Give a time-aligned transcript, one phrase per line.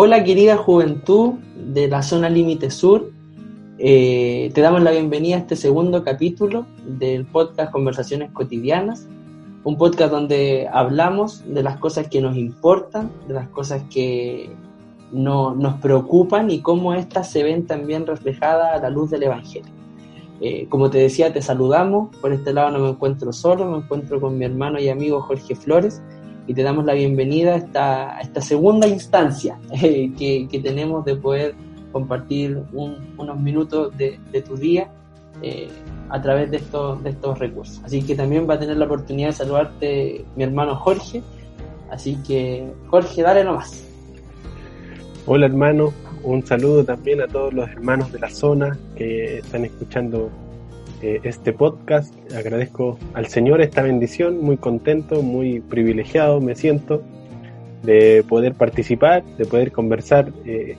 [0.00, 3.10] Hola querida juventud de la zona límite sur,
[3.78, 9.08] Eh, te damos la bienvenida a este segundo capítulo del podcast Conversaciones Cotidianas,
[9.64, 14.50] un podcast donde hablamos de las cosas que nos importan, de las cosas que
[15.10, 19.72] no, nos preocupan y cómo éstas se ven también reflejadas a la luz del Evangelio.
[20.40, 24.20] Eh, como te decía, te saludamos, por este lado no me encuentro solo, me encuentro
[24.20, 26.00] con mi hermano y amigo Jorge Flores,
[26.48, 31.14] y te damos la bienvenida a esta, esta segunda instancia eh, que, que, tenemos de
[31.14, 31.54] poder
[31.92, 34.88] compartir un, unos minutos de, de tu día
[35.42, 35.68] eh,
[36.08, 37.80] a través de estos, de estos recursos.
[37.84, 41.22] Así que también va a tener la oportunidad de saludarte mi hermano Jorge.
[41.90, 43.86] Así que, Jorge, dale nomás.
[45.26, 50.30] Hola hermano, un saludo también a todos los hermanos de la zona que están escuchando
[51.02, 52.14] eh, este podcast.
[52.32, 57.02] Agradezco al Señor esta bendición, muy contento, muy privilegiado me siento
[57.82, 60.76] de poder participar, de poder conversar eh,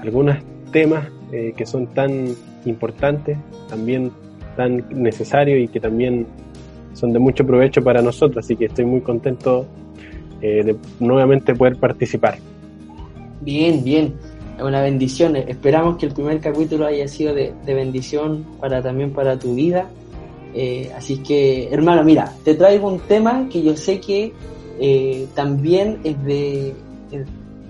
[0.00, 0.36] algunos
[0.72, 2.28] temas eh, que son tan
[2.64, 4.10] importantes, también
[4.56, 6.26] tan necesarios y que también
[6.92, 9.66] son de mucho provecho para nosotros, así que estoy muy contento
[10.40, 12.38] eh, de nuevamente poder participar.
[13.40, 14.14] Bien, bien,
[14.64, 15.36] una bendición.
[15.36, 19.88] Esperamos que el primer capítulo haya sido de, bendición para también para tu vida.
[20.54, 24.32] Eh, así que, hermano, mira, te traigo un tema que yo sé que
[24.78, 26.74] eh, también es de,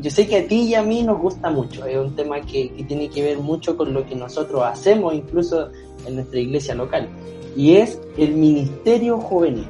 [0.00, 2.70] yo sé que a ti y a mí nos gusta mucho, es un tema que,
[2.72, 5.69] que, tiene que ver mucho con lo que nosotros hacemos, incluso
[6.06, 7.08] en nuestra iglesia local,
[7.56, 9.66] y es el ministerio juvenil.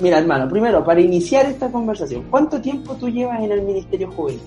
[0.00, 4.40] Mira, hermano, primero, para iniciar esta conversación, ¿cuánto tiempo tú llevas en el ministerio juvenil?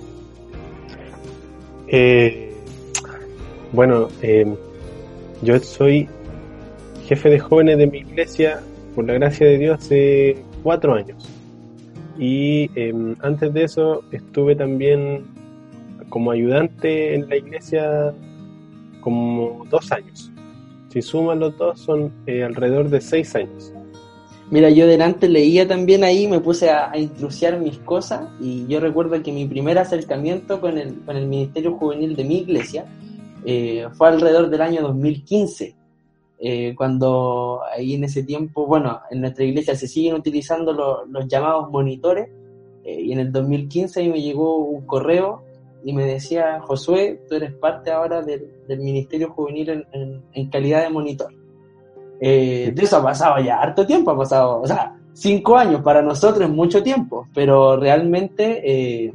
[1.87, 2.53] Eh,
[3.71, 4.45] bueno, eh,
[5.41, 6.07] yo soy
[7.05, 8.61] jefe de jóvenes de mi iglesia,
[8.95, 11.27] por la gracia de Dios, hace cuatro años.
[12.17, 15.25] Y eh, antes de eso estuve también
[16.09, 18.13] como ayudante en la iglesia
[19.01, 20.31] como dos años.
[20.89, 23.71] Si suman los dos son eh, alrededor de seis años.
[24.49, 28.79] Mira, yo delante leía también ahí, me puse a, a intrusiar mis cosas y yo
[28.79, 32.85] recuerdo que mi primer acercamiento con el, con el Ministerio Juvenil de mi iglesia
[33.45, 35.75] eh, fue alrededor del año 2015,
[36.39, 41.27] eh, cuando ahí en ese tiempo, bueno, en nuestra iglesia se siguen utilizando lo, los
[41.27, 42.29] llamados monitores
[42.85, 45.43] eh, y en el 2015 ahí me llegó un correo
[45.83, 50.49] y me decía, Josué, tú eres parte ahora del, del Ministerio Juvenil en, en, en
[50.49, 51.36] calidad de monitor.
[52.19, 56.01] Eh, de eso ha pasado ya harto tiempo, ha pasado, o sea, cinco años para
[56.01, 59.13] nosotros es mucho tiempo, pero realmente eh,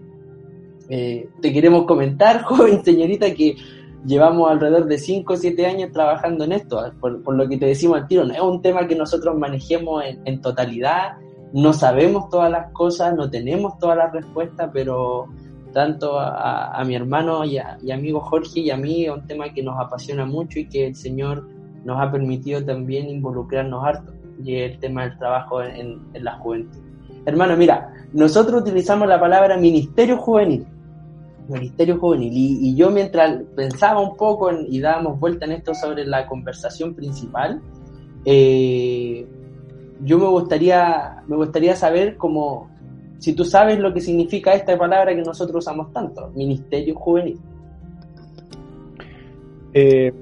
[0.88, 3.56] eh, te queremos comentar, joven señorita, que
[4.04, 7.98] llevamos alrededor de cinco o siete años trabajando en esto, por, lo que te decimos
[7.98, 11.16] al tiro, no es un tema que nosotros manejemos en, totalidad,
[11.52, 15.28] no sabemos todas las cosas, no tenemos todas las respuestas, pero
[15.72, 17.58] tanto a, mi hermano y
[17.91, 20.94] amigo Jorge y a mí es un tema que nos apasiona mucho y que el
[20.94, 21.46] Señor
[21.84, 24.12] nos ha permitido también involucrarnos harto
[24.43, 26.78] y el tema del trabajo en, en, la juventud.
[27.25, 30.66] Hermano, mira, nosotros utilizamos la palabra ministerio juvenil,
[31.48, 36.26] ministerio juvenil, y, yo mientras pensaba un poco y dábamos vuelta en esto sobre la
[36.26, 37.60] conversación principal,
[38.25, 39.26] eh,
[40.04, 42.71] yo me gustaría, me gustaría saber cómo,
[43.19, 47.38] si tú sabes lo que significa esta palabra que nosotros usamos tanto, ministerio juvenil.
[49.75, 50.12] Eh,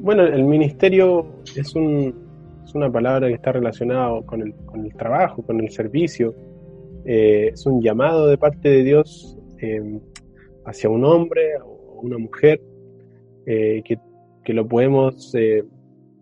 [0.00, 1.26] bueno, el ministerio
[1.56, 2.14] es, un,
[2.64, 6.34] es, una palabra que está relacionada con el, con el trabajo, con el servicio.
[7.04, 10.00] Eh, es un llamado de parte de Dios eh,
[10.64, 12.60] hacia un hombre o una mujer
[13.46, 13.98] eh, que,
[14.44, 15.32] que, lo podemos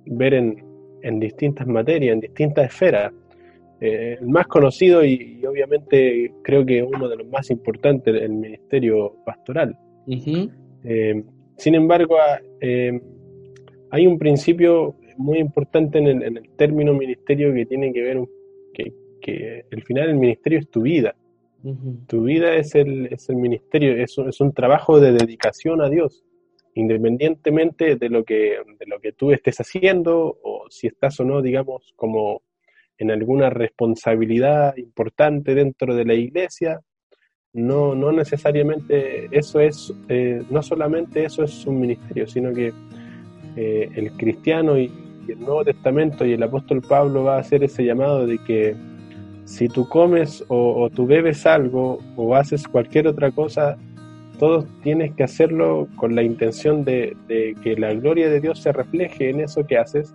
[0.07, 0.65] ver en,
[1.03, 3.13] en, distintas materias, en distintas esferas.
[3.81, 9.15] El más conocido y, y, obviamente creo que uno de los más importantes, el ministerio
[9.25, 9.79] pastoral.
[10.09, 11.25] Uh -huh.
[11.57, 12.17] sin embargo,
[13.91, 18.19] hay un principio muy importante en el, en el, término ministerio que tiene que ver
[18.73, 21.15] que, que al final el ministerio es tu vida.
[21.65, 22.07] Uh -huh.
[22.07, 25.89] Tu vida es el, es el ministerio, es un, es un, trabajo de dedicación a
[25.89, 26.25] Dios.
[26.75, 31.43] independientemente de lo que, de lo que tú estés haciendo o si estás o no,
[31.43, 32.43] digamos, como
[32.99, 36.81] en alguna responsabilidad importante dentro de la iglesia,
[37.53, 42.73] no, no necesariamente eso es, eh, no solamente eso es un ministerio, sino que
[43.61, 44.93] eh, el cristiano y,
[45.27, 48.75] el Nuevo Testamento y el apóstol Pablo va a hacer ese llamado de que
[49.45, 53.77] si tú comes o, tú bebes algo o haces cualquier otra cosa,
[54.39, 58.73] todos tienes que hacerlo con la intención de, de, que la gloria de Dios se
[58.73, 60.15] refleje en eso que haces.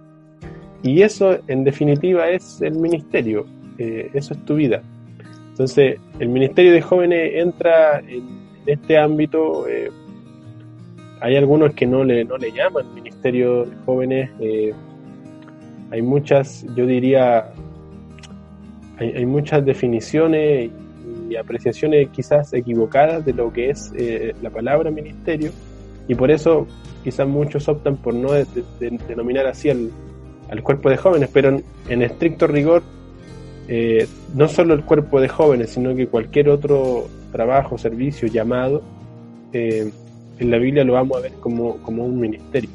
[0.81, 3.45] Y eso, en definitiva, es el ministerio,
[3.77, 4.81] eh, eso es tu vida.
[5.49, 9.67] Entonces, el Ministerio de Jóvenes entra en, este ámbito.
[9.67, 9.91] Eh,
[11.23, 14.29] hay algunos que no le, no le llaman Ministerio de Jóvenes.
[14.41, 14.73] Eh,
[15.89, 17.45] hay muchas, yo diría,
[18.97, 20.69] hay, muchas definiciones
[21.29, 25.51] y apreciaciones quizás equivocadas de lo que es eh, la palabra ministerio.
[26.09, 26.67] Y por eso
[27.05, 28.45] quizás muchos optan por no de,
[28.81, 29.91] de, denominar así al,
[30.49, 32.83] al, cuerpo de jóvenes, pero en, en estricto rigor
[33.69, 38.81] eh, no solo el cuerpo de jóvenes, sino que cualquier otro trabajo, servicio, llamado,
[39.53, 39.89] eh,
[40.43, 42.69] en la Biblia lo vamos a ver como, como un ministerio,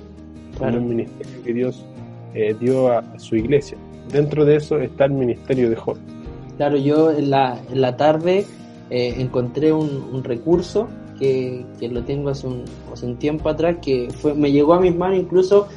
[0.58, 1.84] como un ministerio que Dios
[2.34, 3.76] eh, dio a, a, su iglesia.
[4.12, 6.08] Dentro de eso está el ministerio de jóvenes.
[6.56, 8.46] Claro, yo en la, en la tarde
[8.90, 10.88] eh, encontré un, un recurso
[11.18, 14.80] que, que, lo tengo hace un, hace un tiempo atrás, que fue, me llegó a
[14.80, 15.68] mis manos incluso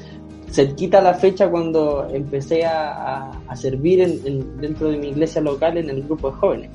[0.51, 5.89] cerquita la fecha cuando empecé a, servir en, en, dentro de mi iglesia local en
[5.89, 6.69] el grupo de jóvenes.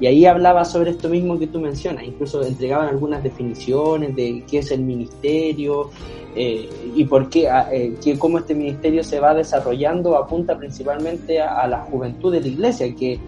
[0.00, 4.58] Y ahí hablaba sobre esto mismo que tú mencionas, incluso entregaban algunas definiciones de qué
[4.58, 5.90] es el ministerio
[6.36, 11.66] eh, y por qué, eh, que, cómo este ministerio se va desarrollando, apunta principalmente a,
[11.66, 13.18] la juventud de la iglesia, que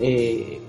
[0.00, 0.60] eh,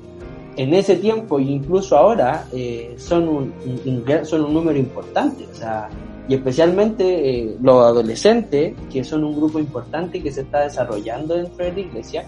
[0.57, 3.54] en ese tiempo e incluso ahora eh, son, un,
[3.86, 5.45] un, son un número importante.
[5.51, 5.89] O sea,
[6.28, 11.66] y especialmente eh, los adolescentes, que son un grupo importante que se está desarrollando dentro
[11.66, 12.26] de la iglesia.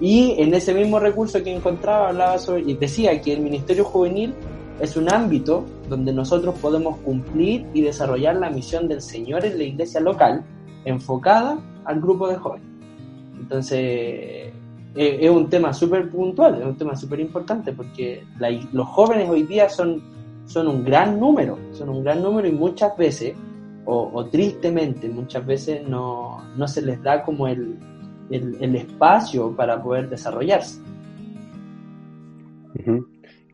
[0.00, 4.34] Y en ese mismo recurso que encontraba hablaba sobre, y decía que el ministerio juvenil
[4.80, 9.64] es un ámbito donde nosotros podemos cumplir y desarrollar la misión del Señor en la
[9.64, 10.44] iglesia local,
[10.84, 12.68] enfocada al grupo de jóvenes.
[13.40, 14.52] Entonces, eh,
[14.94, 19.42] es un tema súper puntual, es un tema súper importante, porque la, los jóvenes hoy
[19.44, 20.02] día son
[20.48, 23.34] son un gran número, son un gran número y muchas veces,
[23.84, 27.76] o, tristemente, muchas veces no, no, se les da como el,
[28.30, 30.80] el, espacio para poder desarrollarse.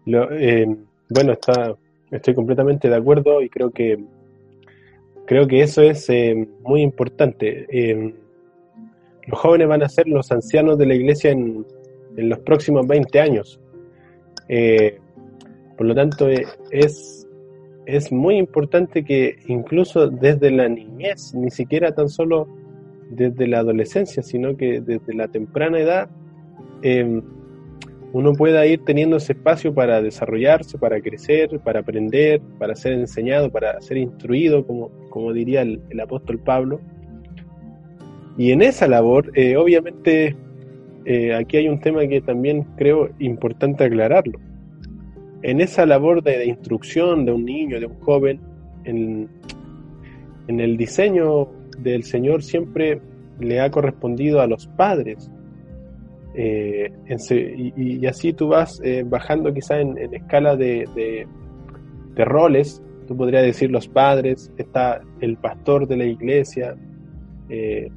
[0.07, 0.77] Eh,
[1.09, 1.75] bueno, está,
[2.11, 3.99] estoy completamente de acuerdo y creo que
[5.25, 7.67] creo que eso es eh, muy importante.
[7.69, 8.15] Eh,
[9.27, 11.65] los jóvenes van a ser los ancianos de la iglesia en,
[12.17, 13.61] en los próximos 20 años.
[15.77, 17.27] Por lo tanto, eh, es,
[17.87, 22.49] es muy importante que incluso desde la niñez, ni siquiera tan solo
[23.11, 26.09] desde la adolescencia, sino que desde la temprana edad,
[26.83, 27.21] eh,
[28.13, 33.51] uno pueda ir teniendo ese espacio para desarrollarse, para crecer, para aprender, para ser enseñado,
[33.51, 36.81] para ser instruido, como, como diría el, el apóstol Pablo.
[38.39, 40.37] Y en esa labor, eh, obviamente,
[41.05, 44.39] eh, aquí hay un tema que también creo importante aclararlo
[45.45, 48.41] en esa labor de, instrucción de un niño, de un joven,
[48.85, 49.29] en,
[50.49, 51.49] el diseño
[51.79, 53.01] del Señor siempre
[53.41, 55.31] le ha correspondido a los padres.
[56.35, 56.91] Eh,
[57.77, 61.27] y, así tú vas eh, bajando quizá en, escala de,
[62.17, 66.75] roles, tú podrías decir los padres, está el pastor de la iglesia,
[67.51, 67.91] eh,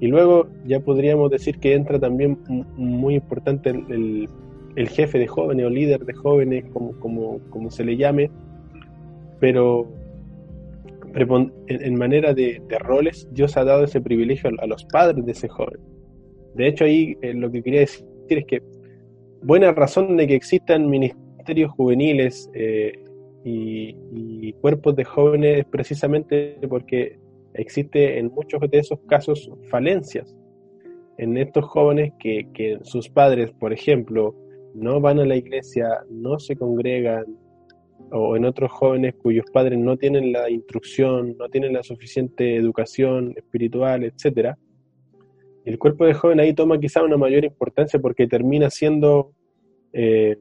[0.00, 2.38] y luego ya podríamos decir que entra también
[2.76, 4.28] muy importante el
[4.76, 8.30] el jefe de jóvenes o líder de jóvenes, como, como, como se le llame,
[9.40, 9.88] pero
[11.14, 15.80] en, manera de, roles, Dios ha dado ese privilegio a, los padres de ese joven.
[16.54, 18.62] De hecho, ahí eh, lo que quería decir es que
[19.42, 22.92] buena razón de que existan ministerios juveniles eh,
[23.44, 27.18] y, y, cuerpos de jóvenes es precisamente porque
[27.54, 30.34] existe en muchos de esos casos falencias
[31.18, 34.34] en estos jóvenes que, que sus padres, por ejemplo,
[34.74, 37.24] no van a la iglesia, no se congregan,
[38.10, 43.32] o en otros jóvenes cuyos padres no tienen la instrucción, no tienen la suficiente educación
[43.36, 44.58] espiritual, etcétera,
[45.64, 49.32] el cuerpo de joven ahí toma quizá una mayor importancia porque termina siendo
[49.92, 50.36] eh,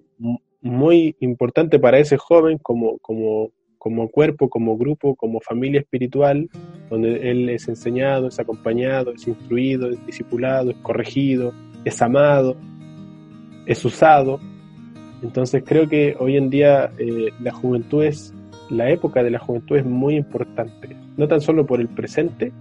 [0.62, 6.50] muy importante para ese joven como, como, como cuerpo, como grupo, como familia espiritual,
[6.90, 11.54] donde él es enseñado, es acompañado, es instruido, es discipulado, es corregido,
[11.86, 12.58] es amado,
[13.66, 14.40] es usado.
[15.22, 18.34] Entonces creo que hoy en día eh, la juventud es
[18.70, 22.52] la época de la juventud es muy importante, no tan solo por el presente,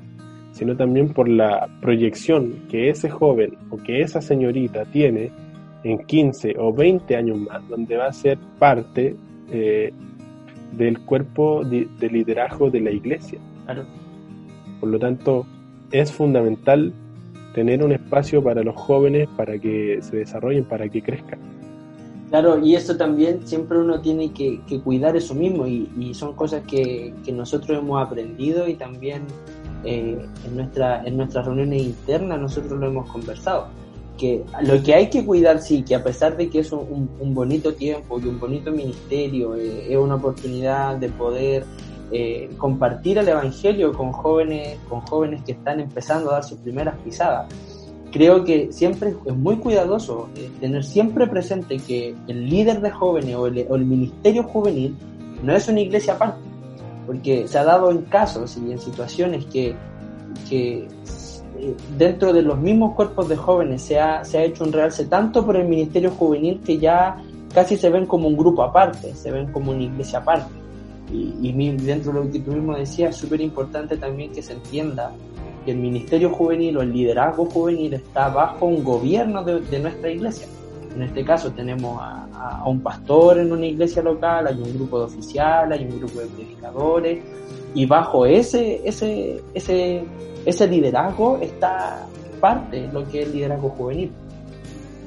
[0.52, 5.30] sino también por la proyección que ese joven o que esa señorita tiene
[5.84, 9.16] en 15 o 20 años más, donde va a ser parte
[9.50, 9.92] eh,
[10.72, 13.38] del cuerpo de, liderazgo de la iglesia.
[14.80, 15.46] Por lo tanto,
[15.90, 16.92] es fundamental
[17.54, 21.38] tener un espacio para los jóvenes para que se desarrollen, para que crezcan.
[22.32, 27.12] Claro, y esto también siempre uno tiene que, cuidar eso mismo y, son cosas que,
[27.30, 29.24] nosotros hemos aprendido y también
[29.84, 33.66] eh, en, nuestra, en nuestras reuniones internas nosotros lo hemos conversado.
[34.16, 37.74] Que lo que hay que cuidar, sí, que a pesar de que es un, bonito
[37.74, 41.66] tiempo y un bonito ministerio, eh, es una oportunidad de poder
[42.12, 46.96] eh, compartir el Evangelio con jóvenes, con jóvenes que están empezando a dar sus primeras
[46.98, 47.46] pisadas
[48.12, 53.34] creo que siempre es muy cuidadoso eh, tener siempre presente que el líder de jóvenes
[53.34, 54.96] o el, ministerio juvenil
[55.42, 56.40] no es una iglesia aparte,
[57.06, 59.74] porque se ha dado en casos y en situaciones que,
[60.48, 60.86] que
[61.58, 65.06] eh, dentro de los mismos cuerpos de jóvenes se ha, se ha hecho un realce
[65.06, 67.16] tanto por el ministerio juvenil que ya
[67.52, 70.61] casi se ven como un grupo aparte, se ven como una iglesia aparte.
[71.12, 74.54] Y, y dentro de lo que tú mismo decías, es súper importante también que se
[74.54, 75.12] entienda
[75.64, 80.46] que el ministerio juvenil o el liderazgo juvenil está bajo un gobierno de, nuestra iglesia.
[80.94, 85.04] En este caso tenemos a, un pastor en una iglesia local, hay un grupo de
[85.04, 87.24] oficiales, hay un grupo de predicadores,
[87.74, 90.04] y bajo ese, ese, ese,
[90.44, 92.06] ese liderazgo está
[92.40, 94.10] parte lo que es el liderazgo juvenil.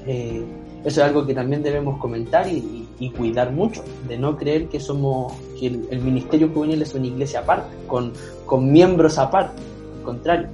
[0.08, 0.44] Eh,
[0.86, 2.85] eso es algo que también debemos comentar y,
[3.16, 7.76] cuidar mucho, de no creer que somos, que el, ministerio juvenil es una iglesia aparte,
[7.88, 8.14] con,
[8.46, 9.62] con miembros aparte
[10.06, 10.48] contrario,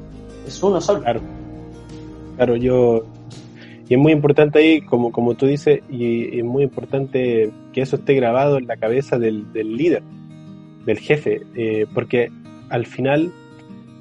[0.47, 1.01] es uno solo.
[1.01, 1.21] Claro,
[2.37, 3.05] claro, yo...
[3.87, 7.97] Y es muy importante ahí, como, como tú dices, y, es muy importante que eso
[7.97, 10.01] esté grabado en la cabeza del, líder,
[10.85, 12.31] del jefe, eh, porque
[12.69, 13.33] al final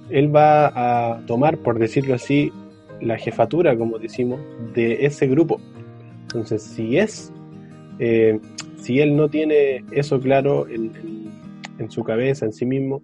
[0.08, 0.68] él va
[1.14, 2.52] a tomar, por decirlo así,
[3.00, 4.38] la jefatura, como decimos,
[4.74, 5.60] de ese grupo.
[6.22, 7.32] Entonces, si es,
[8.00, 8.40] eh,
[8.78, 10.90] si él no tiene eso claro en,
[11.90, 13.02] su cabeza, en sí mismo,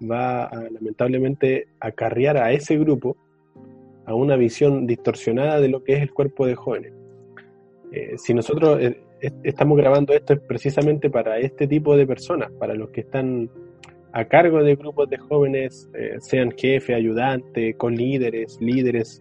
[0.00, 3.16] va lamentablemente a carrear a ese grupo
[4.06, 6.92] a una visión distorsionada de lo que es el cuerpo de jóvenes.
[7.92, 9.00] Eh, si nosotros eh,
[9.42, 13.50] estamos grabando esto es precisamente para este tipo de personas, para los que están
[14.12, 19.20] a cargo de grupos de jóvenes, eh, sean jefe, ayudante, con líderes, líderes.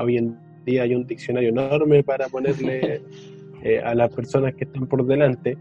[0.00, 3.02] Hoy en día hay un diccionario enorme para ponerle
[3.84, 5.58] a las personas que están por delante,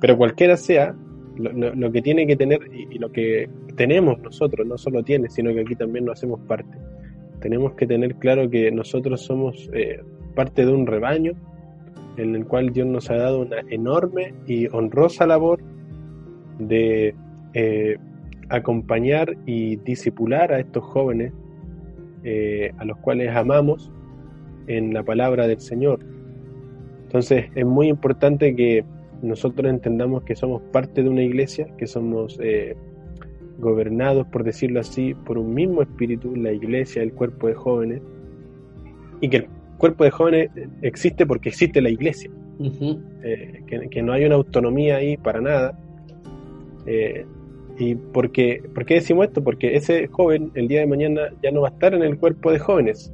[0.00, 0.94] pero cualquiera sea,
[1.36, 5.60] lo, que tiene que tener y, lo que tenemos nosotros, no solo tiene, sino que
[5.60, 6.76] aquí también lo hacemos parte.
[7.40, 10.00] Tenemos que tener claro que nosotros somos eh,
[10.34, 11.32] parte de un rebaño
[12.16, 15.60] en el cual Dios nos ha dado una enorme y honrosa labor
[16.58, 17.14] de
[17.54, 17.96] eh,
[18.48, 21.32] acompañar y disipular a estos jóvenes
[22.22, 23.90] eh, a los cuales amamos
[24.66, 26.00] en la palabra del Señor.
[27.12, 28.86] Entonces es muy importante que
[29.20, 32.74] nosotros entendamos que somos parte de una iglesia, que somos eh,
[33.58, 38.00] gobernados, por decirlo así, por un mismo espíritu, la iglesia, el cuerpo de jóvenes,
[39.20, 40.50] y que el cuerpo de jóvenes
[40.80, 42.30] existe porque existe la iglesia,
[43.22, 45.78] eh, que, no hay una autonomía ahí para nada.
[46.86, 47.26] Eh,
[47.78, 49.44] ¿Y por qué, por qué decimos esto?
[49.44, 52.50] Porque ese joven el día de mañana ya no va a estar en el cuerpo
[52.50, 53.12] de jóvenes,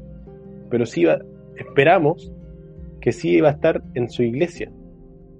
[0.70, 1.18] pero sí va,
[1.56, 2.32] esperamos
[3.08, 4.70] que sí va a estar en su iglesia,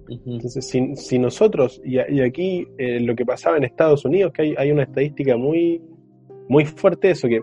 [0.09, 4.85] entonces, si, nosotros, y, aquí eh, lo que pasaba en Estados Unidos, que hay, una
[4.85, 5.83] estadística muy,
[6.49, 7.43] muy fuerte de eso, que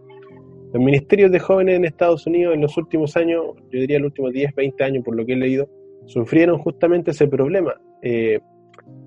[0.74, 4.34] los ministerios de jóvenes en Estados Unidos en los últimos años, yo diría los últimos
[4.34, 5.70] 10, 20 años, por lo que he leído,
[6.06, 7.76] sufrieron justamente ese problema.
[8.02, 8.40] Eh,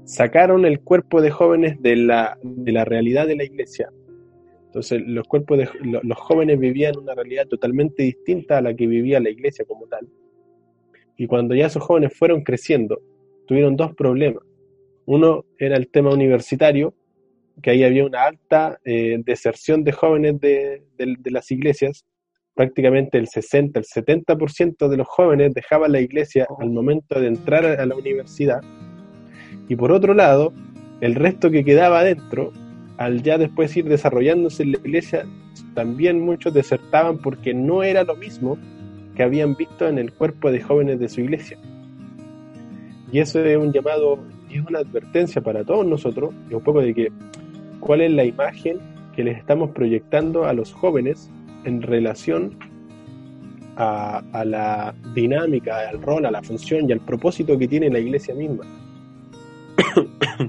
[0.04, 3.90] sacaron el cuerpo de jóvenes de la, de la realidad de la iglesia.
[4.66, 9.18] Entonces, los cuerpos de los jóvenes vivían una realidad totalmente distinta a la que vivía
[9.18, 10.06] la iglesia como tal.
[11.18, 13.02] Y cuando ya esos jóvenes fueron creciendo,
[13.46, 14.44] tuvieron dos problemas.
[15.04, 16.94] Uno era el tema universitario,
[17.60, 20.82] que ahí había una alta eh, deserción de jóvenes de,
[21.24, 22.04] las iglesias.
[22.54, 27.66] Prácticamente el 60, el 70% de los jóvenes dejaban la iglesia al momento de entrar
[27.66, 28.60] a la universidad.
[29.68, 30.52] Y por otro lado,
[31.00, 32.52] el resto que quedaba adentro,
[32.96, 35.26] al ya después ir desarrollándose en la iglesia,
[35.74, 38.56] también muchos desertaban porque no era lo mismo
[39.18, 41.58] que habían visto en el cuerpo de jóvenes de su iglesia.
[43.10, 46.80] Y eso es un llamado y es una advertencia para todos nosotros, y un poco
[46.80, 47.08] de que
[47.80, 48.78] cuál es la imagen
[49.16, 51.28] que les estamos proyectando a los jóvenes
[51.64, 52.56] en relación
[53.76, 58.36] a, la dinámica, al rol, a la función y al propósito que tiene la iglesia
[58.36, 58.64] misma.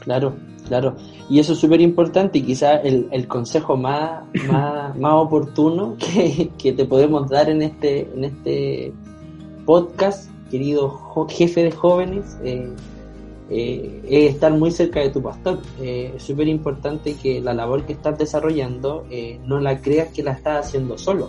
[0.00, 0.34] Claro.
[0.68, 0.96] Claro,
[1.30, 4.22] y eso es súper importante y quizá el, el consejo más,
[4.52, 8.92] más, más oportuno que, que, te podemos dar en este, en este
[9.64, 12.70] podcast, querido jefe de jóvenes, eh,
[13.50, 15.60] eh, es estar muy cerca de tu pastor.
[15.80, 19.06] Eh, es súper importante que la labor que estás desarrollando
[19.44, 21.28] no la creas que la estás haciendo solo.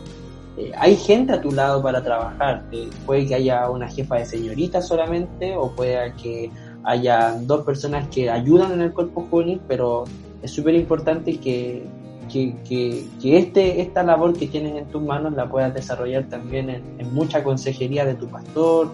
[0.77, 2.65] hay gente a tu lado para trabajar.
[3.05, 6.51] puede que haya una jefa de señorita solamente o puede que
[6.89, 10.05] haya dos personas que ayudan en el cuerpo juvenil, pero
[10.41, 11.83] es súper importante que,
[12.31, 17.13] que, que, este, esta labor que tienes en tus manos la puedas desarrollar también en,
[17.13, 18.91] mucha consejería de tu pastor,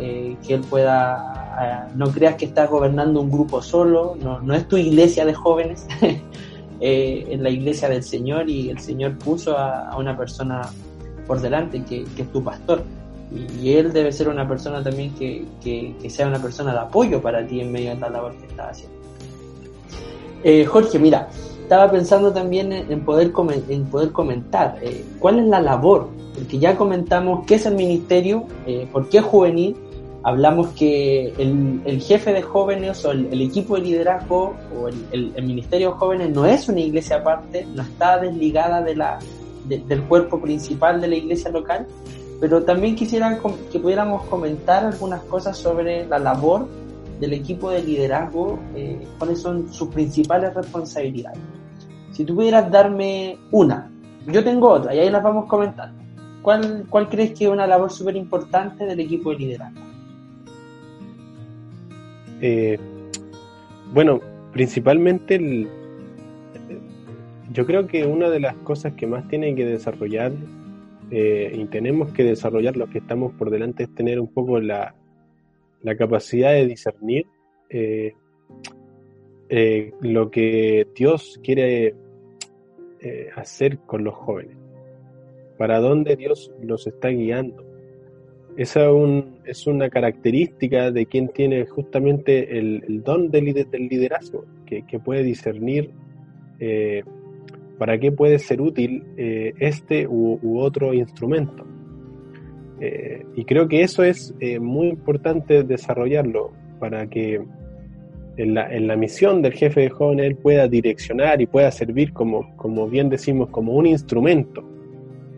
[0.00, 4.66] eh, que él pueda, no creas que estás gobernando un grupo solo, no, no es
[4.66, 5.86] tu iglesia de jóvenes,
[6.80, 10.62] eh, es la iglesia del Señor y el Señor puso a, a una persona
[11.28, 12.82] por delante que, que es tu pastor
[13.32, 17.46] y, él debe ser una persona también que, que, sea una persona de apoyo para
[17.46, 18.96] ti en medio de la labor que estás haciendo.
[20.44, 21.28] Eh, Jorge, mira,
[21.62, 23.32] estaba pensando también en poder,
[23.68, 28.44] en poder comentar eh, cuál es la labor, porque ya comentamos qué es el ministerio,
[28.66, 29.76] eh, por qué es juvenil,
[30.22, 35.90] hablamos que el, el, jefe de jóvenes o el, equipo de liderazgo o el, ministerio
[35.90, 39.18] de jóvenes no es una iglesia aparte, no está desligada de la,
[39.66, 41.86] del cuerpo principal de la iglesia local,
[42.40, 43.38] pero también quisiera
[43.72, 46.66] que pudiéramos comentar algunas cosas sobre la labor
[47.20, 51.38] del equipo de liderazgo, eh, cuáles son sus principales responsabilidades.
[52.12, 53.90] Si tú pudieras darme una,
[54.26, 56.02] yo tengo otra y ahí las vamos comentando.
[56.42, 59.80] ¿Cuál, cuál crees que es una labor súper importante del equipo de liderazgo?
[62.40, 62.78] Eh,
[63.92, 64.20] bueno,
[64.52, 65.66] principalmente
[67.52, 70.32] yo creo que una de las cosas que más tienen que desarrollar
[71.10, 74.94] eh, y tenemos que desarrollar lo que estamos por delante es tener un poco la,
[75.82, 77.26] la capacidad de discernir
[77.70, 78.14] eh,
[79.48, 81.94] eh, lo que Dios quiere
[83.36, 84.56] hacer con los jóvenes,
[85.58, 87.64] para dónde Dios los está guiando.
[88.56, 95.22] Esa un, es una característica de quien tiene justamente el, don del, liderazgo, que, puede
[95.22, 95.92] discernir
[97.78, 101.64] para qué puede ser útil eh, este u, otro instrumento.
[102.80, 107.42] Eh, y creo que eso es eh, muy importante desarrollarlo para que
[108.36, 112.12] en la, en la, misión del jefe de jóvenes él pueda direccionar y pueda servir
[112.12, 114.62] como, como bien decimos, como un instrumento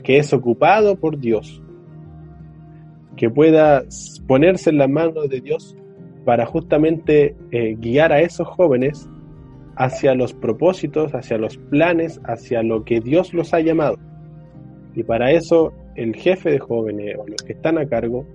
[0.02, 1.62] que es ocupado por Dios,
[3.16, 3.84] que pueda
[4.26, 5.76] ponerse en la mano de Dios
[6.24, 7.36] para justamente
[7.78, 9.08] guiar a esos jóvenes
[9.78, 13.96] hacia los propósitos, hacia los planes, hacia lo que Dios los ha llamado.
[14.94, 18.26] Y para eso el jefe de jóvenes o los que están a cargo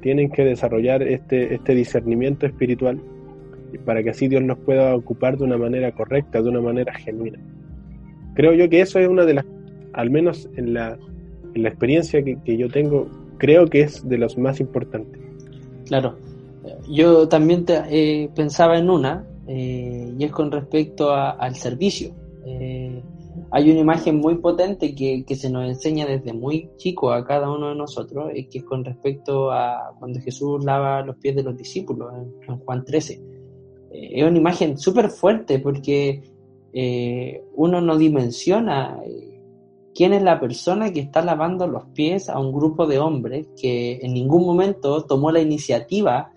[0.00, 2.98] tienen que desarrollar este, este discernimiento espiritual
[3.84, 7.38] para que así Dios los pueda ocupar de una manera correcta, de una manera genuina.
[8.34, 9.44] Creo yo que eso es una de las,
[9.92, 10.96] al menos en la,
[11.54, 15.20] en la experiencia que, que yo tengo, creo que es de los más importantes.
[15.84, 16.16] Claro,
[16.88, 22.14] yo también eh, pensaba en una, eh, y es con respecto al servicio.
[22.44, 23.02] Eh,
[23.50, 27.68] hay una imagen muy potente que, se nos enseña desde muy chico a cada uno
[27.68, 31.56] de nosotros, eh, que es con respecto a cuando Jesús lava los pies de los
[31.56, 32.12] discípulos
[32.48, 33.20] en, Juan 13.
[33.90, 36.22] es una imagen súper fuerte porque
[37.54, 39.00] uno no dimensiona
[39.94, 43.98] quién es la persona que está lavando los pies a un grupo de hombres que
[44.02, 46.32] en ningún momento tomó la iniciativa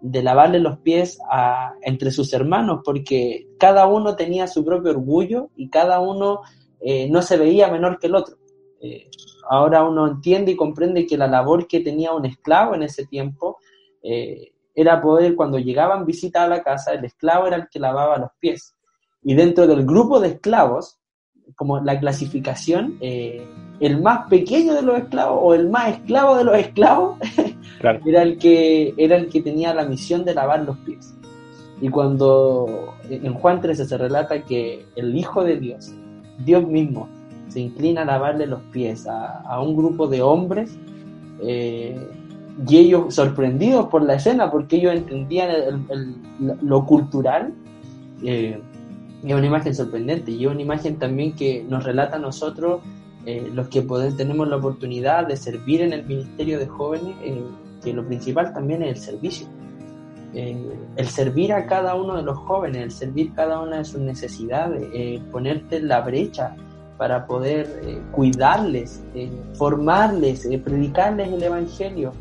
[0.00, 5.50] de lavarle los pies a, entre sus hermanos, porque cada uno tenía su propio orgullo
[5.56, 6.42] y cada uno
[6.80, 8.36] eh, no se veía menor que el otro.
[8.80, 9.10] Eh,
[9.48, 13.58] ahora uno entiende y comprende que la labor que tenía un esclavo en ese tiempo
[14.02, 18.18] eh, era poder, cuando llegaban visitas a la casa, el esclavo era el que lavaba
[18.18, 18.76] los pies.
[19.22, 20.97] Y dentro del grupo de esclavos,
[21.56, 26.56] como la clasificación, el más pequeño de los esclavos o el más esclavo de los
[26.56, 27.18] esclavos
[28.04, 31.14] era, el que, era el que tenía la misión de lavar los pies.
[31.80, 35.92] Y cuando en Juan 13 se relata que el Hijo de Dios,
[36.44, 37.08] Dios mismo,
[37.48, 40.76] se inclina a lavarle los pies a, un grupo de hombres,
[41.40, 41.96] eh,
[42.66, 45.86] y ellos sorprendidos por la escena, porque ellos entendían
[46.62, 47.54] lo cultural,
[48.24, 48.60] eh,
[49.24, 52.80] es una imagen sorprendente y es una imagen también que nos relata a nosotros
[53.26, 53.82] eh, los que
[54.16, 57.42] tenemos la oportunidad de servir en el Ministerio de Jóvenes, eh,
[57.84, 59.46] que lo principal también es el servicio.
[60.32, 60.56] Eh,
[60.96, 65.20] el servir a cada uno de los jóvenes, el servir cada una de sus necesidades,
[65.30, 66.54] ponerte en la brecha
[66.96, 69.02] para poder cuidarles,
[69.54, 72.12] formarles, predicarles el Evangelio,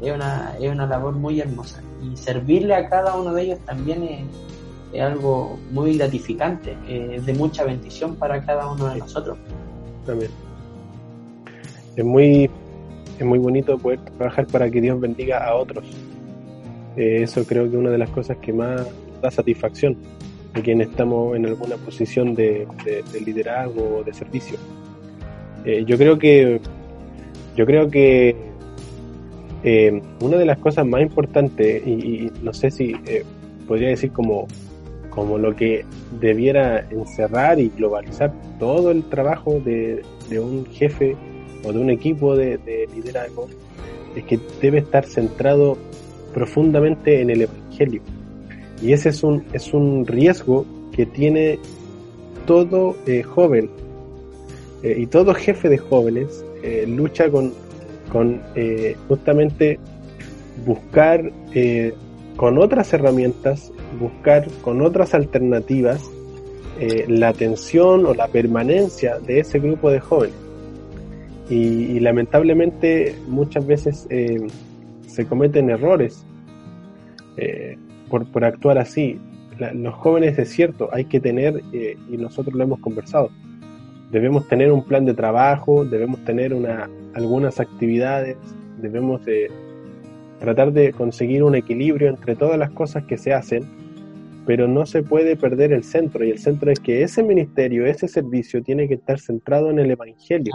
[0.00, 1.80] es una, es una labor muy hermosa.
[2.02, 4.24] Y servirle a cada uno de ellos también es,
[4.96, 9.38] es algo muy gratificante, eh, de mucha bendición para cada uno de nosotros.
[10.04, 10.30] También.
[11.96, 12.50] Es muy,
[13.18, 15.84] es muy bonito poder trabajar para que Dios bendiga a otros.
[16.96, 18.86] Eh, eso creo que es una de las cosas que más
[19.20, 19.96] da satisfacción
[20.54, 24.58] de quienes estamos en alguna posición de, de liderazgo o de servicio.
[25.66, 26.60] Eh, yo creo que
[27.56, 28.36] yo creo que
[29.64, 33.24] eh, una de las cosas más importantes y, no sé si eh,
[33.66, 34.46] podría decir como
[35.16, 35.84] como lo que
[36.20, 40.04] debiera encerrar y globalizar todo el trabajo de,
[40.38, 41.16] un jefe
[41.64, 43.48] o de un equipo de, de, liderazgo
[44.14, 45.76] es que debe estar centrado
[46.32, 48.02] profundamente en el evangelio.
[48.80, 51.58] Y ese es un es un riesgo que tiene
[52.46, 52.94] todo
[53.34, 53.70] joven
[54.82, 57.52] eh, y todo jefe de jóvenes eh, lucha con,
[58.12, 59.78] con eh, justamente
[60.64, 61.32] buscar
[62.36, 66.10] con otras herramientas, buscar con otras alternativas
[67.08, 70.36] la atención o la permanencia de ese grupo de jóvenes.
[71.48, 74.06] Y, lamentablemente muchas veces
[75.06, 76.22] se cometen errores
[78.10, 79.18] por, por, actuar así.
[79.72, 83.30] los jóvenes es cierto, hay que tener, y nosotros lo hemos conversado,
[84.10, 88.36] debemos tener un plan de trabajo, debemos tener una, algunas actividades,
[88.80, 89.50] debemos de
[90.38, 93.64] tratar de conseguir un equilibrio entre todas las cosas que se hacen,
[94.46, 98.06] pero no se puede perder el centro, y el centro es que ese ministerio, ese
[98.06, 100.52] servicio tiene que estar centrado en el Evangelio,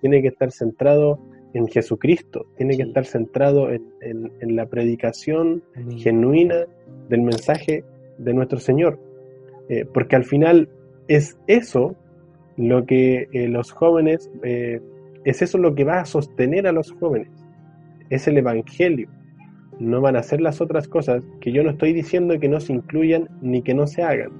[0.00, 1.18] tiene que estar centrado
[1.52, 5.62] en Jesucristo, tiene que estar centrado en, la predicación
[5.96, 6.66] genuina
[7.08, 7.84] del mensaje
[8.18, 9.00] de nuestro Señor,
[9.68, 10.68] eh, porque al final
[11.08, 11.96] es eso
[12.56, 14.80] lo que eh, los jóvenes, eh,
[15.24, 17.30] es eso lo que va a sostener a los jóvenes,
[18.08, 19.08] es el Evangelio.
[19.78, 22.72] No van a hacer las otras cosas que yo no estoy diciendo que no se
[22.72, 24.30] incluyan ni que no se hagan,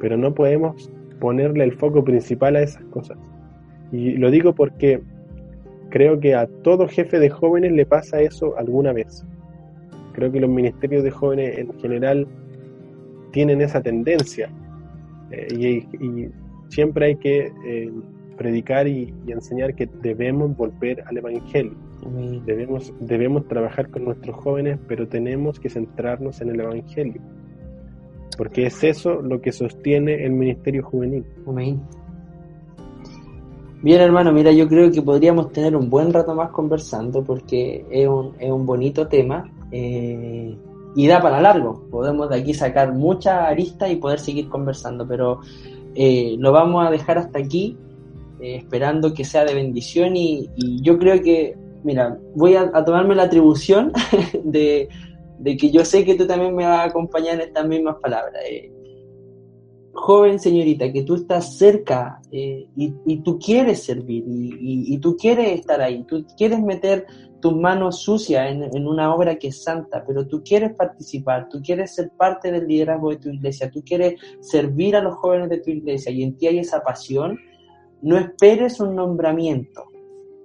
[0.00, 3.16] pero no podemos ponerle el foco principal a esas cosas.
[3.92, 5.00] Y lo digo porque
[5.90, 9.24] creo que a todo jefe de jóvenes le pasa eso alguna vez.
[10.12, 12.26] Creo que los ministerios de jóvenes en general
[13.32, 14.50] tienen esa tendencia.
[15.30, 16.28] Eh, y,
[16.68, 17.92] siempre hay que eh,
[18.36, 21.74] predicar y, enseñar que debemos volver al Evangelio.
[22.44, 27.20] Debemos, debemos trabajar con nuestros jóvenes, pero tenemos que centrarnos en el Evangelio.
[28.36, 31.24] Porque es eso lo que sostiene el ministerio juvenil.
[33.82, 38.08] Bien, hermano, mira, yo creo que podríamos tener un buen rato más conversando porque es
[38.08, 40.56] un, es un bonito tema eh,
[40.96, 41.84] y da para largo.
[41.90, 45.40] Podemos de aquí sacar mucha arista y poder seguir conversando, pero
[45.94, 47.76] eh, lo vamos a dejar hasta aquí,
[48.40, 50.48] eh, esperando que sea de bendición y,
[50.82, 53.92] yo creo que, mira, voy a, tomarme la atribución
[54.44, 54.88] de,
[55.44, 58.42] que yo sé que tú también me vas a acompañar en estas mismas palabras.
[58.44, 58.72] Eh,
[59.94, 65.80] joven señorita, que tú estás cerca y, y, tú quieres servir y, tú quieres estar
[65.80, 67.06] ahí, tú quieres meter
[67.40, 71.94] tus manos sucias en, una obra que es santa, pero tú quieres participar, tú quieres
[71.94, 75.70] ser parte del liderazgo de tu iglesia, tú quieres servir a los jóvenes de tu
[75.70, 77.38] iglesia y en ti hay esa pasión,
[78.02, 79.84] no esperes un nombramiento,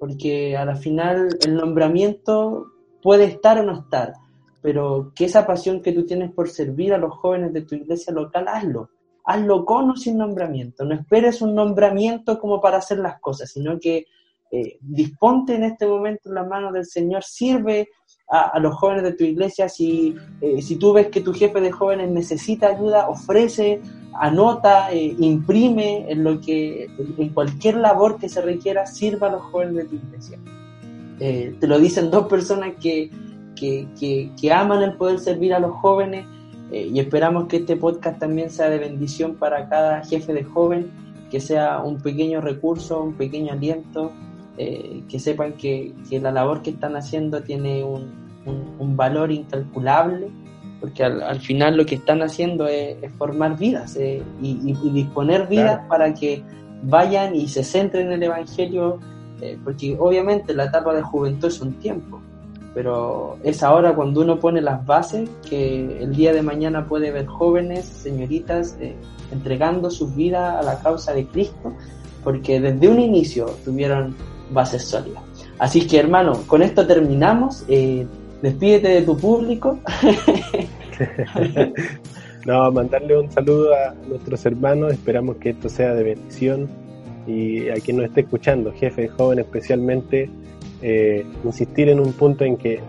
[0.02, 2.72] porque a la final el nombramiento
[3.04, 4.14] puede estar o no estar,
[4.60, 8.12] pero que esa pasión que tú tienes por servir a los jóvenes de tu iglesia
[8.12, 8.90] local, hazlo.
[9.24, 10.86] Hazlo con o sin nombramiento.
[10.86, 14.08] No esperes un nombramiento como para hacer las cosas, sino que
[14.50, 17.90] eh, disponte en este momento en las manos del Señor, sirve
[18.28, 21.72] a, los jóvenes de tu iglesia, si, eh, si tú ves que tu jefe de
[21.72, 23.80] jóvenes necesita ayuda, ofrece,
[24.14, 29.42] anota, eh, imprime en lo que, en cualquier labor que se requiera, sirva a los
[29.44, 30.40] jóvenes de tu iglesia.
[31.20, 33.10] te lo dicen dos personas que,
[33.56, 33.88] que,
[34.40, 36.26] que, aman el poder servir a los jóvenes
[36.72, 40.90] y esperamos que este podcast también sea de bendición para cada jefe de joven,
[41.30, 44.12] que sea un pequeño recurso, un pequeño aliento
[44.58, 48.20] eh, que sepan que, la labor que están haciendo tiene un,
[48.96, 50.30] valor incalculable,
[50.82, 56.12] porque al, final lo que están haciendo es, formar vidas eh, y, disponer vidas para
[56.14, 56.44] que
[56.84, 59.00] vayan y se centren en el Evangelio,
[59.40, 62.20] eh, porque obviamente la etapa de juventud es un tiempo,
[62.74, 67.28] pero es ahora cuando uno pone las bases que el día de mañana puede ver
[67.28, 68.76] jóvenes, señoritas,
[69.32, 71.74] entregando sus vidas a la causa de Cristo,
[72.24, 74.16] porque desde un inicio tuvieron
[74.52, 75.24] bases sólidas.
[75.60, 77.64] Así que hermano, con esto terminamos.
[77.68, 78.08] Eh,
[78.42, 79.80] despídete de tu público.
[82.46, 84.94] no, mandarle un saludo a nuestros hermanos.
[84.94, 86.70] Esperamos que esto sea de bendición.
[87.28, 90.30] Y a quien nos esté escuchando, jefe joven especialmente,
[90.82, 92.80] eh, insistir en un punto en que,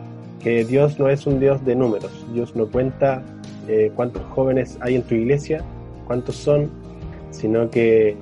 [0.42, 2.10] que Dios no es un Dios de números.
[2.32, 3.22] Dios no cuenta
[3.68, 5.62] eh, cuántos jóvenes hay en tu iglesia,
[6.06, 6.70] cuántos son,
[7.30, 8.16] sino que eh,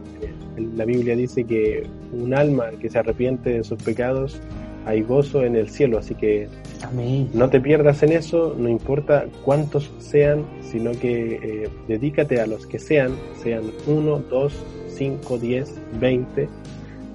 [0.77, 4.41] la Biblia dice que un alma que se arrepiente de sus pecados,
[4.85, 6.49] hay gozo en el cielo, así que
[6.83, 7.29] Amén.
[7.35, 12.67] no te pierdas en eso, no importa cuántos sean, sino que eh, dedícate a los
[12.67, 13.13] que sean,
[13.43, 14.55] sean uno, dos,
[14.89, 16.49] cinco, diez, veinte,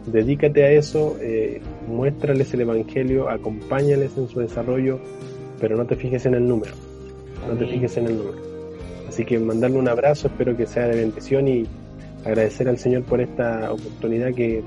[0.06, 4.99] dedícate a eso, eh, muéstrales el Evangelio, acompáñales en su desarrollo,
[5.60, 6.73] pero no te fijes en el número,
[7.47, 8.38] no te fijes en el número.
[9.08, 11.65] Así que mandarle un abrazo, espero que sea de bendición y
[12.23, 14.63] agradecer al Señor por esta oportunidad que,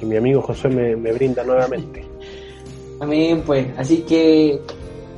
[0.00, 2.13] que mi amigo Josué me, me brinda nuevamente.
[3.04, 3.66] Amén, pues.
[3.76, 4.62] Así que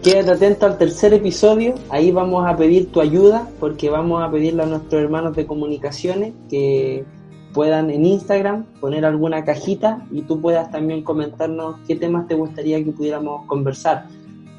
[0.02, 1.76] quédate atento al tercer episodio.
[1.88, 6.34] Ahí vamos a pedir tu ayuda porque vamos a pedirle a nuestros hermanos de comunicaciones
[6.50, 7.04] que
[7.52, 12.82] puedan en Instagram poner alguna cajita y tú puedas también comentarnos qué temas te gustaría
[12.82, 14.08] que pudiéramos conversar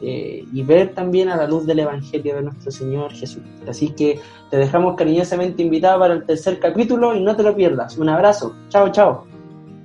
[0.02, 3.70] eh, y ver también a la luz del Evangelio de nuestro Señor Jesucristo.
[3.70, 7.98] Así que te dejamos cariñosamente invitado para el tercer capítulo y no te lo pierdas.
[7.98, 8.56] Un abrazo.
[8.70, 9.26] Chao, chao.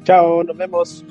[0.05, 1.05] Chao, nos vemos.